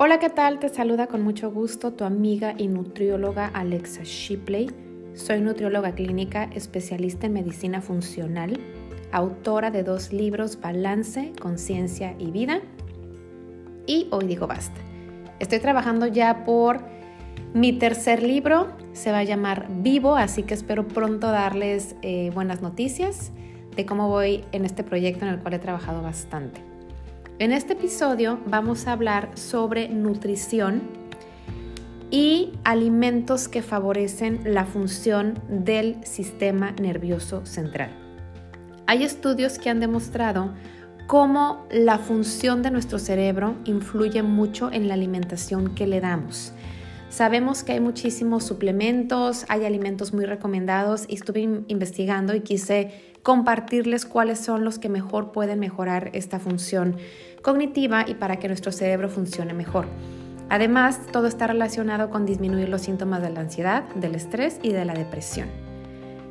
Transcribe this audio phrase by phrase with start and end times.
[0.00, 0.60] Hola, ¿qué tal?
[0.60, 4.70] Te saluda con mucho gusto tu amiga y nutrióloga Alexa Shipley.
[5.14, 8.60] Soy nutrióloga clínica, especialista en medicina funcional,
[9.10, 12.60] autora de dos libros Balance, Conciencia y Vida.
[13.88, 14.80] Y hoy digo basta.
[15.40, 16.78] Estoy trabajando ya por
[17.52, 22.62] mi tercer libro, se va a llamar Vivo, así que espero pronto darles eh, buenas
[22.62, 23.32] noticias
[23.74, 26.67] de cómo voy en este proyecto en el cual he trabajado bastante.
[27.40, 30.82] En este episodio vamos a hablar sobre nutrición
[32.10, 37.90] y alimentos que favorecen la función del sistema nervioso central.
[38.88, 40.52] Hay estudios que han demostrado
[41.06, 46.52] cómo la función de nuestro cerebro influye mucho en la alimentación que le damos.
[47.08, 54.04] Sabemos que hay muchísimos suplementos, hay alimentos muy recomendados y estuve investigando y quise compartirles
[54.04, 56.96] cuáles son los que mejor pueden mejorar esta función
[57.42, 59.86] cognitiva y para que nuestro cerebro funcione mejor.
[60.50, 64.84] Además, todo está relacionado con disminuir los síntomas de la ansiedad, del estrés y de
[64.84, 65.48] la depresión.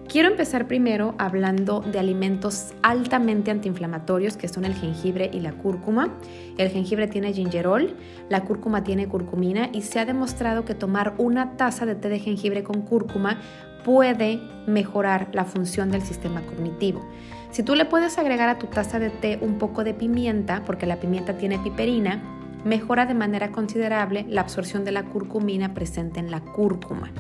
[0.10, 6.18] Quiero empezar primero hablando de alimentos altamente antiinflamatorios que son el jengibre y la cúrcuma.
[6.58, 7.94] El jengibre tiene gingerol,
[8.30, 12.20] la cúrcuma tiene curcumina y se ha demostrado que tomar una taza de té de
[12.20, 13.42] jengibre con cúrcuma
[13.84, 17.06] puede mejorar la función del sistema cognitivo.
[17.52, 20.86] Si tú le puedes agregar a tu taza de té un poco de pimienta, porque
[20.86, 22.22] la pimienta tiene piperina,
[22.64, 27.12] mejora de manera considerable la absorción de la curcumina presente en la cúrcuma.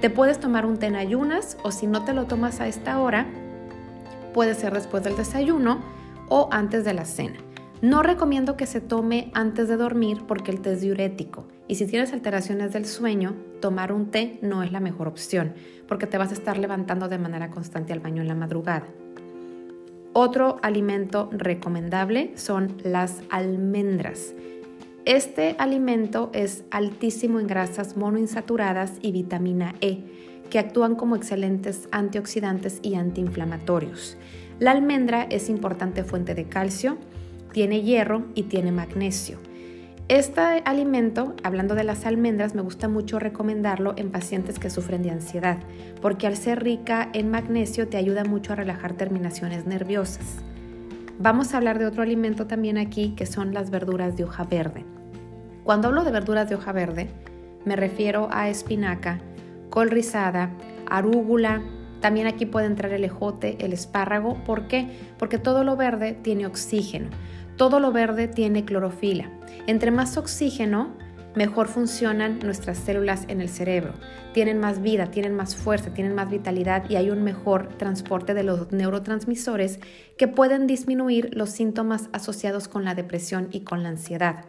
[0.00, 3.00] Te puedes tomar un té en ayunas o si no te lo tomas a esta
[3.00, 3.26] hora,
[4.34, 5.80] puede ser después del desayuno
[6.28, 7.38] o antes de la cena.
[7.80, 11.86] No recomiendo que se tome antes de dormir porque el té es diurético y si
[11.86, 15.54] tienes alteraciones del sueño, tomar un té no es la mejor opción
[15.86, 18.86] porque te vas a estar levantando de manera constante al baño en la madrugada.
[20.12, 24.34] Otro alimento recomendable son las almendras.
[25.04, 30.02] Este alimento es altísimo en grasas monoinsaturadas y vitamina E,
[30.50, 34.16] que actúan como excelentes antioxidantes y antiinflamatorios.
[34.58, 36.98] La almendra es importante fuente de calcio,
[37.52, 39.47] tiene hierro y tiene magnesio.
[40.08, 45.10] Este alimento, hablando de las almendras, me gusta mucho recomendarlo en pacientes que sufren de
[45.10, 45.58] ansiedad,
[46.00, 50.36] porque al ser rica en magnesio te ayuda mucho a relajar terminaciones nerviosas.
[51.18, 54.86] Vamos a hablar de otro alimento también aquí, que son las verduras de hoja verde.
[55.62, 57.10] Cuando hablo de verduras de hoja verde,
[57.66, 59.18] me refiero a espinaca,
[59.68, 60.48] col rizada,
[60.88, 61.60] arúgula,
[62.00, 64.42] también aquí puede entrar el ejote, el espárrago.
[64.44, 64.88] ¿Por qué?
[65.18, 67.10] Porque todo lo verde tiene oxígeno.
[67.56, 69.30] Todo lo verde tiene clorofila.
[69.66, 70.94] Entre más oxígeno,
[71.34, 73.94] mejor funcionan nuestras células en el cerebro.
[74.32, 78.44] Tienen más vida, tienen más fuerza, tienen más vitalidad y hay un mejor transporte de
[78.44, 79.80] los neurotransmisores
[80.16, 84.44] que pueden disminuir los síntomas asociados con la depresión y con la ansiedad.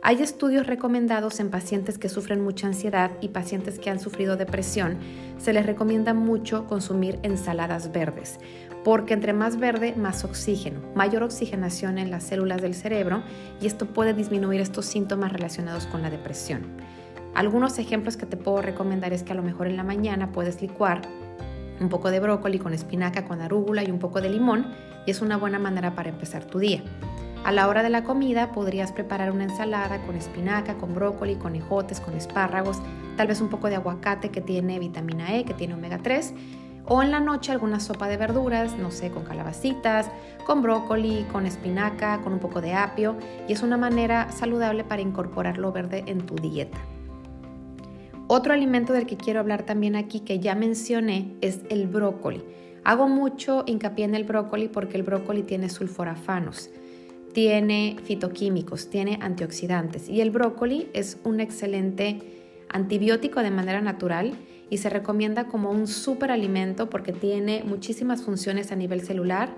[0.00, 4.96] Hay estudios recomendados en pacientes que sufren mucha ansiedad y pacientes que han sufrido depresión.
[5.38, 8.38] Se les recomienda mucho consumir ensaladas verdes
[8.84, 13.22] porque entre más verde, más oxígeno, mayor oxigenación en las células del cerebro
[13.60, 16.62] y esto puede disminuir estos síntomas relacionados con la depresión.
[17.34, 20.62] Algunos ejemplos que te puedo recomendar es que a lo mejor en la mañana puedes
[20.62, 21.02] licuar
[21.80, 24.66] un poco de brócoli con espinaca, con arúgula y un poco de limón
[25.06, 26.82] y es una buena manera para empezar tu día.
[27.44, 31.56] A la hora de la comida podrías preparar una ensalada con espinaca, con brócoli, con
[31.56, 32.82] ejotes, con espárragos,
[33.16, 36.34] tal vez un poco de aguacate que tiene vitamina E, que tiene omega 3
[36.90, 40.10] o en la noche alguna sopa de verduras, no sé, con calabacitas,
[40.44, 43.16] con brócoli, con espinaca, con un poco de apio
[43.46, 46.78] y es una manera saludable para incorporar lo verde en tu dieta.
[48.26, 52.42] Otro alimento del que quiero hablar también aquí que ya mencioné es el brócoli.
[52.84, 56.70] Hago mucho hincapié en el brócoli porque el brócoli tiene sulforafanos,
[57.32, 62.18] tiene fitoquímicos, tiene antioxidantes y el brócoli es un excelente
[62.68, 64.34] antibiótico de manera natural
[64.70, 69.54] y se recomienda como un superalimento porque tiene muchísimas funciones a nivel celular,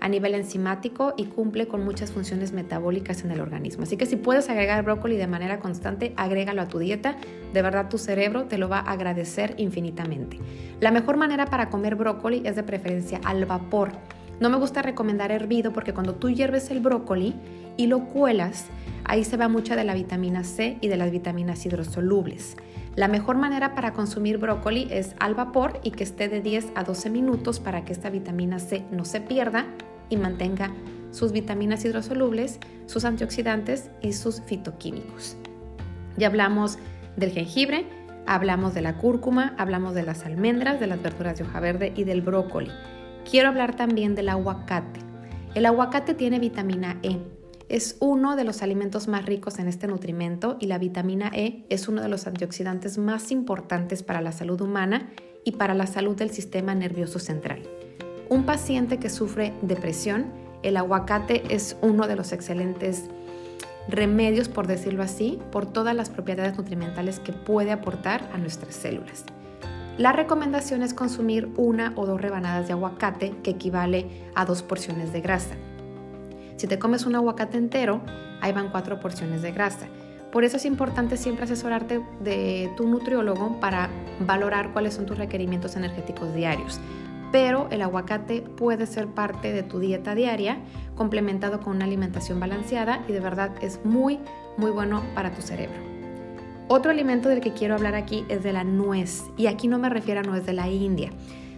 [0.00, 3.84] a nivel enzimático y cumple con muchas funciones metabólicas en el organismo.
[3.84, 7.16] Así que si puedes agregar brócoli de manera constante, agrégalo a tu dieta.
[7.52, 10.38] De verdad tu cerebro te lo va a agradecer infinitamente.
[10.80, 13.92] La mejor manera para comer brócoli es de preferencia al vapor.
[14.40, 17.34] No me gusta recomendar hervido porque cuando tú hierves el brócoli
[17.76, 18.66] y lo cuelas,
[19.04, 22.56] ahí se va mucha de la vitamina C y de las vitaminas hidrosolubles.
[22.96, 26.84] La mejor manera para consumir brócoli es al vapor y que esté de 10 a
[26.84, 29.66] 12 minutos para que esta vitamina C no se pierda
[30.08, 30.70] y mantenga
[31.10, 35.36] sus vitaminas hidrosolubles, sus antioxidantes y sus fitoquímicos.
[36.16, 36.78] Ya hablamos
[37.16, 37.86] del jengibre,
[38.26, 42.04] hablamos de la cúrcuma, hablamos de las almendras, de las verduras de hoja verde y
[42.04, 42.70] del brócoli.
[43.28, 45.00] Quiero hablar también del aguacate.
[45.54, 47.18] El aguacate tiene vitamina E.
[47.68, 51.88] es uno de los alimentos más ricos en este nutrimento y la vitamina E es
[51.88, 55.10] uno de los antioxidantes más importantes para la salud humana
[55.42, 57.62] y para la salud del sistema nervioso central.
[58.28, 60.26] Un paciente que sufre depresión,
[60.62, 63.04] el aguacate es uno de los excelentes
[63.88, 69.24] remedios, por decirlo así, por todas las propiedades nutrimentales que puede aportar a nuestras células.
[69.96, 75.12] La recomendación es consumir una o dos rebanadas de aguacate, que equivale a dos porciones
[75.12, 75.54] de grasa.
[76.56, 78.00] Si te comes un aguacate entero,
[78.40, 79.86] ahí van cuatro porciones de grasa.
[80.32, 83.88] Por eso es importante siempre asesorarte de tu nutriólogo para
[84.18, 86.80] valorar cuáles son tus requerimientos energéticos diarios.
[87.30, 90.58] Pero el aguacate puede ser parte de tu dieta diaria,
[90.96, 94.18] complementado con una alimentación balanceada y de verdad es muy,
[94.56, 95.93] muy bueno para tu cerebro.
[96.66, 99.90] Otro alimento del que quiero hablar aquí es de la nuez, y aquí no me
[99.90, 101.10] refiero a nuez de la India.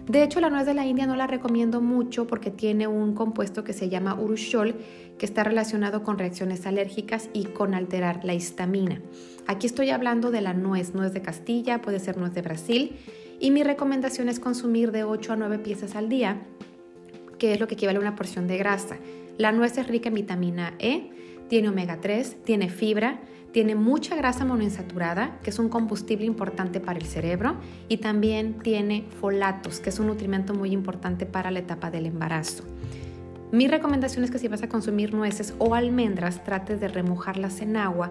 [0.06, 3.62] De hecho, la nuez de la India no la recomiendo mucho porque tiene un compuesto
[3.62, 4.74] que se llama urushiol
[5.16, 9.00] que está relacionado con reacciones alérgicas y con alterar la histamina.
[9.46, 12.96] Aquí estoy hablando de la nuez, nuez de Castilla, puede ser nuez de Brasil
[13.38, 16.42] y mi recomendación es consumir de 8 a 9 piezas al día,
[17.38, 18.96] que es lo que equivale a una porción de grasa.
[19.38, 21.10] La nuez es rica en vitamina E,
[21.48, 23.20] tiene omega 3, tiene fibra,
[23.56, 27.54] tiene mucha grasa monoinsaturada, que es un combustible importante para el cerebro,
[27.88, 32.64] y también tiene folatos, que es un nutrimento muy importante para la etapa del embarazo.
[33.52, 37.78] Mi recomendación es que si vas a consumir nueces o almendras, trates de remojarlas en
[37.78, 38.10] agua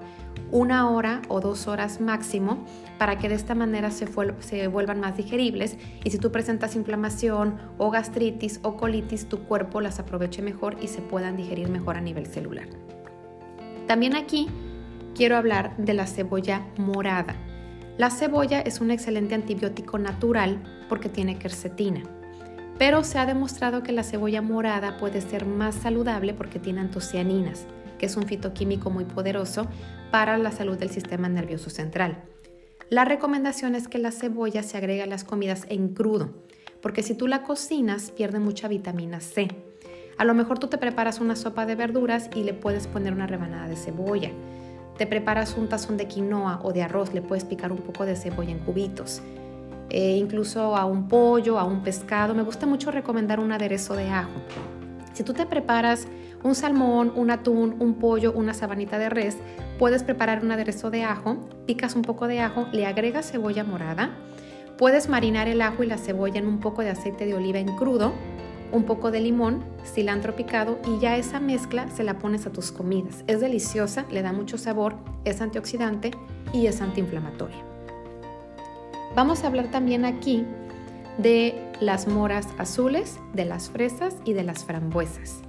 [0.50, 2.66] una hora o dos horas máximo
[2.98, 4.08] para que de esta manera se,
[4.40, 9.80] se, vuelvan más digeribles y si tú presentas inflamación o gastritis o colitis, tu cuerpo
[9.80, 12.66] las aproveche mejor y se puedan digerir mejor a nivel celular.
[13.86, 14.50] También aquí
[15.16, 17.36] quiero hablar de la cebolla morada.
[17.98, 22.04] La cebolla es un excelente antibiótico natural porque tiene quercetina,
[22.78, 27.66] pero se ha demostrado que la cebolla morada puede ser más saludable porque tiene antocianinas,
[27.98, 29.68] que es un fitoquímico muy poderoso
[30.12, 32.26] para la salud del sistema nervioso central.
[32.90, 36.44] La recomendación es que la cebolla se agregue a las comidas en crudo,
[36.82, 39.48] porque si tú la cocinas pierde mucha vitamina C.
[40.18, 43.28] A lo mejor tú te preparas una sopa de verduras y le puedes poner una
[43.28, 44.32] rebanada de cebolla
[44.98, 48.16] te preparas un tazón de quinoa o de arroz, le puedes picar un poco de
[48.16, 49.22] cebolla en cubitos.
[49.90, 52.34] Eh, incluso a un pollo, a un pescado.
[52.34, 54.42] Me gusta mucho recomendar un aderezo de ajo.
[55.14, 56.08] Si tú te preparas
[56.44, 59.38] un salmón, un atún, un pollo, una sabanita de res,
[59.80, 64.12] puedes preparar un aderezo de ajo, picas un poco de ajo, le agregas cebolla morada,
[64.78, 67.76] puedes marinar el ajo y la cebolla en un poco de aceite de oliva en
[67.76, 68.14] crudo
[68.72, 72.72] un poco de limón, cilantro picado y ya esa mezcla se la pones a tus
[72.72, 73.24] comidas.
[73.28, 76.12] Es deliciosa, le da mucho sabor, es antioxidante
[76.54, 77.64] y es antiinflamatoria.
[79.16, 80.46] Vamos a hablar también aquí
[81.18, 85.42] de las moras azules, de las fresas y de las frambuesas.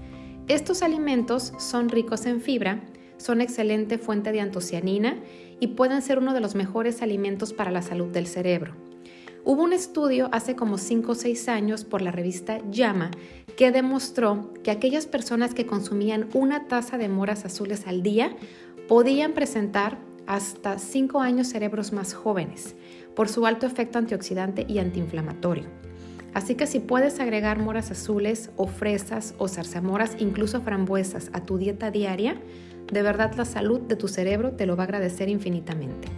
[0.49, 2.81] Estos alimentos son ricos en fibra,
[3.17, 5.17] son excelente fuente de antocianina
[5.59, 8.86] y pueden ser uno de los mejores alimentos para la salud del cerebro.
[9.49, 13.13] Hubo un estudio hace como 5 o 6 años por la revista Llama
[13.57, 18.37] que demostró que aquellas personas que consumían una taza de moras azules al día
[18.89, 22.75] podían presentar hasta 5 años cerebros más jóvenes
[23.15, 25.69] por su alto efecto antioxidante y antiinflamatorio.
[26.35, 31.57] Así que si puedes agregar moras azules o fresas o zarzamoras, incluso frambuesas a tu
[31.57, 32.35] dieta diaria,
[32.93, 36.09] de verdad la salud de tu cerebro te lo va a agradecer infinitamente.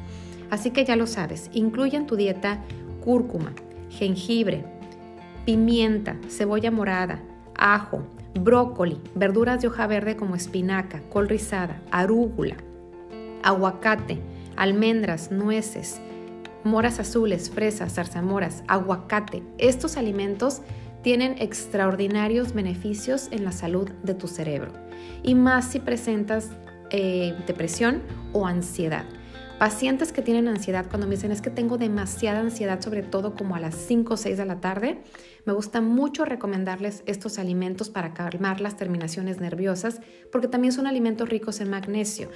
[0.49, 2.65] Así que ya lo sabes, incluye en tu dieta
[3.09, 3.55] cúrcuma,
[3.89, 4.67] jengibre,
[5.47, 7.23] pimienta, cebolla morada,
[7.55, 8.03] ajo,
[8.39, 12.59] brócoli, verduras de hoja verde como espinaca, col rizada, arúgula,
[13.43, 14.21] aguacate,
[14.57, 16.03] almendras, nueces,
[16.65, 19.43] moras azules, fresas, zarzamoras, aguacate.
[19.57, 20.61] Estos alimentos
[21.01, 24.71] tienen extraordinarios beneficios en la salud de tu cerebro
[25.23, 26.51] y más si presentas
[26.91, 28.03] eh, depresión
[28.35, 29.07] o ansiedad.
[29.59, 33.57] Pacientes que tienen ansiedad, cuando me dicen es que tengo demasiada ansiedad, sobre todo como
[33.57, 35.03] a las 5 o 6 de la tarde,
[35.47, 40.01] me gusta mucho recomendarles estos alimentos para calmar las terminaciones nerviosas,
[40.31, 42.29] porque también son alimentos ricos en magnesio.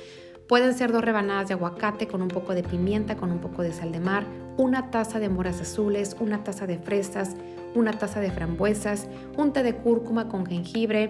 [0.49, 3.73] Pueden ser dos rebanadas de aguacate con un poco de pimienta, con un poco de
[3.73, 4.27] sal de mar,
[4.57, 7.37] una taza de moras azules, una taza de fresas,
[7.77, 11.09] una taza de frambuesas, un té de cúrcuma con jengibre,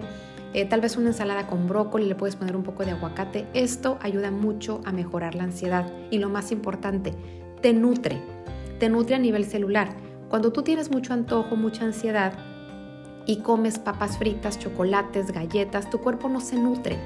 [0.53, 3.47] eh, tal vez una ensalada con brócoli, le puedes poner un poco de aguacate.
[3.53, 7.13] Esto ayuda mucho a mejorar la ansiedad y lo más importante,
[7.61, 8.21] te nutre,
[8.79, 9.95] te nutre a nivel celular.
[10.29, 12.33] Cuando tú tienes mucho antojo, mucha ansiedad
[13.25, 16.97] y comes papas fritas, chocolates, galletas, tu cuerpo no se nutre,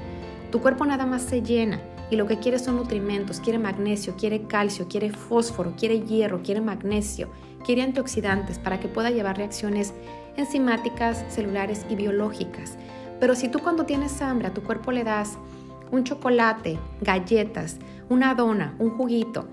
[0.50, 4.42] tu cuerpo nada más se llena y lo que quiere son nutrimentos, quiere magnesio, quiere
[4.42, 7.28] calcio, quiere fósforo, quiere hierro, quiere magnesio,
[7.64, 9.92] quiere antioxidantes para que pueda llevar reacciones
[10.36, 12.78] enzimáticas, celulares y biológicas.
[13.20, 15.38] Pero si tú cuando tienes hambre a tu cuerpo le das
[15.90, 19.48] un chocolate, galletas, una dona, un juguito,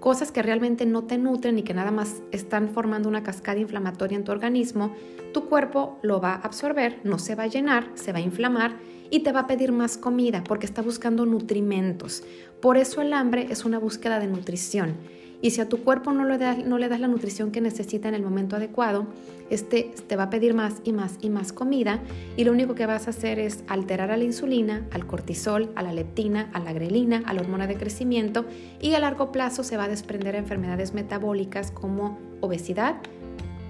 [0.00, 4.16] cosas que realmente no te nutren y que nada más están formando una cascada inflamatoria
[4.16, 4.94] en tu organismo,
[5.32, 8.76] tu cuerpo lo va a absorber, no se va a llenar, se va a inflamar
[9.10, 12.22] y te va a pedir más comida porque está buscando nutrimentos.
[12.60, 14.94] Por eso el hambre es una búsqueda de nutrición.
[15.40, 18.08] Y si a tu cuerpo no le, das, no le das la nutrición que necesita
[18.08, 19.06] en el momento adecuado,
[19.50, 22.00] este te va a pedir más y más y más comida
[22.36, 25.82] y lo único que vas a hacer es alterar a la insulina, al cortisol, a
[25.82, 28.46] la leptina, a la grelina, a la hormona de crecimiento
[28.80, 32.96] y a largo plazo se va a desprender enfermedades metabólicas como obesidad,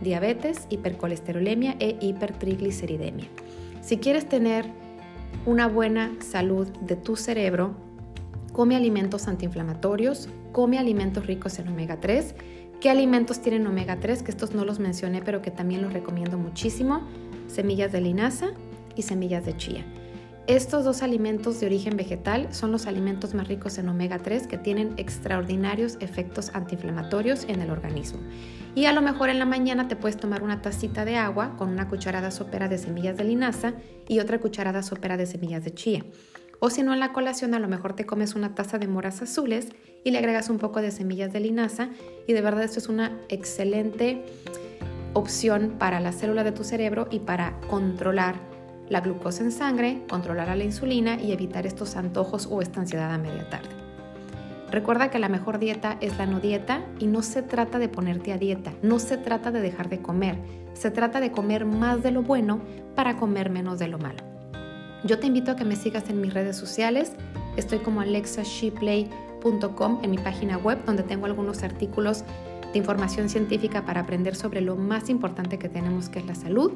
[0.03, 3.27] diabetes, hipercolesterolemia e hipertrigliceridemia.
[3.83, 4.65] Si quieres tener
[5.47, 7.88] una buena salud de tu cerebro,
[8.59, 12.35] come alimentos antiinflamatorios, come alimentos ricos en omega 3.
[12.81, 14.25] ¿Qué alimentos tienen omega 3?
[14.25, 17.03] Que estos no los mencioné, pero que también los recomiendo muchísimo.
[17.47, 18.49] Semillas de linaza
[18.97, 19.85] y semillas de chía.
[20.49, 24.59] Estos dos alimentos de origen vegetal son los alimentos más ricos en omega 3 que
[24.59, 28.19] tienen extraordinarios efectos antiinflamatorios en el organismo.
[28.75, 31.69] Y a lo mejor en la mañana te puedes tomar una tacita de agua con
[31.69, 33.75] una cucharada sopera de semillas de linaza
[34.09, 36.05] y otra cucharada sopera de semillas de chía.
[36.61, 39.23] O si no, en la colación a lo mejor te comes una taza de moras
[39.23, 39.69] azules
[40.03, 41.91] y le agregas un poco de semillas de linaza
[42.27, 44.25] y de verdad esto es una excelente
[45.13, 48.37] opción para la célula de tu cerebro y para controlar
[48.89, 53.13] la glucosa en sangre, controlar a la insulina y evitar estos antojos o esta ansiedad
[53.13, 53.69] a media tarde.
[54.71, 58.33] Recuerda que la mejor dieta es la no dieta y no se trata de ponerte
[58.33, 60.37] a dieta, no se trata de dejar de comer,
[60.75, 62.61] se trata de comer más de lo bueno
[62.95, 64.28] para comer menos de lo malo.
[65.05, 67.13] Yo te invito a que me sigas en mis redes sociales.
[67.57, 72.25] Estoy como alexashipley.com en mi página web donde tengo algunos artículos
[72.73, 76.73] de información científica para aprender sobre lo más importante que tenemos que es la salud.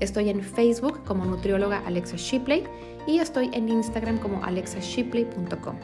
[0.00, 2.64] Estoy en Facebook como nutrióloga Alexa Shipley
[3.06, 5.76] y estoy en Instagram como alexashipley.com.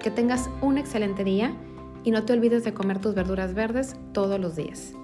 [0.00, 1.52] Que tengas un excelente día
[2.04, 4.94] y no te olvides de comer tus verduras verdes todos los días.